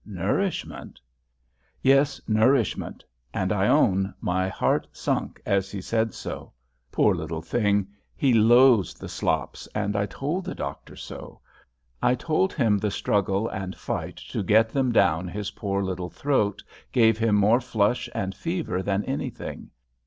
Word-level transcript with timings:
"Nourishment?" 0.03 0.99
"Yes, 1.79 2.19
nourishment, 2.27 3.03
and 3.35 3.51
I 3.53 3.67
own 3.67 4.15
my 4.19 4.47
heart 4.49 4.87
sunk 4.91 5.39
as 5.45 5.69
he 5.71 5.79
said 5.79 6.11
so. 6.15 6.53
Poor 6.91 7.13
little 7.13 7.43
thing, 7.43 7.85
he 8.15 8.33
loathes 8.33 8.95
the 8.95 9.07
slops, 9.07 9.67
and 9.75 9.95
I 9.95 10.07
told 10.07 10.43
the 10.45 10.55
doctor 10.55 10.95
so. 10.95 11.39
I 12.01 12.15
told 12.15 12.51
him 12.51 12.79
the 12.79 12.89
struggle 12.89 13.47
and 13.49 13.75
fight 13.75 14.15
to 14.31 14.41
get 14.41 14.69
them 14.69 14.91
down 14.91 15.27
his 15.27 15.51
poor 15.51 15.83
little 15.83 16.09
throat 16.09 16.63
gave 16.91 17.19
him 17.19 17.35
more 17.35 17.61
flush 17.61 18.09
and 18.15 18.33
fever 18.33 18.81
than 18.81 19.03
any 19.05 19.29
thing. 19.29 19.69